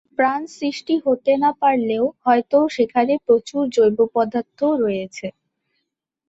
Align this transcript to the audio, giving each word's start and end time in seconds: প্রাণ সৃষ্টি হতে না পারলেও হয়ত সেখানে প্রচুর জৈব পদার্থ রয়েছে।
প্রাণ 0.17 0.41
সৃষ্টি 0.55 0.95
হতে 1.05 1.31
না 1.37 1.51
পারলেও 1.61 2.05
হয়ত 2.25 2.53
সেখানে 2.75 3.13
প্রচুর 3.25 3.63
জৈব 3.75 3.97
পদার্থ 4.15 4.59
রয়েছে। 4.81 5.27